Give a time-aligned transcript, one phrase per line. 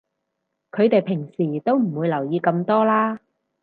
[0.71, 3.19] 佢哋平時都唔會留意咁多啦